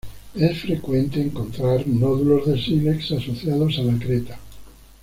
[0.33, 4.39] Es frecuente encontrar nódulos de sílex asociados a la creta.